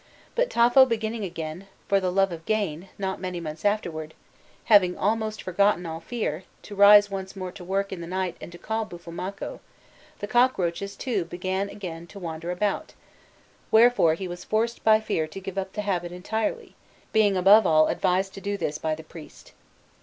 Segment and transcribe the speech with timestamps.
[0.33, 4.15] But Tafo beginning again, for the love of gain, not many months afterwards,
[4.63, 8.51] having almost forgotten all fear, to rise once more to work in the night and
[8.51, 9.59] to call Buffalmacco,
[10.17, 12.95] the cockroaches too began again to wander about;
[13.69, 16.73] wherefore he was forced by fear to give up the habit entirely,
[17.13, 19.53] being above all advised to do this by the priest.